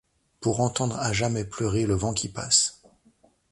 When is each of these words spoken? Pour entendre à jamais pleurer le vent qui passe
Pour 0.39 0.61
entendre 0.61 0.97
à 0.97 1.13
jamais 1.13 1.45
pleurer 1.45 1.85
le 1.85 1.93
vent 1.93 2.11
qui 2.15 2.27
passe 2.27 2.81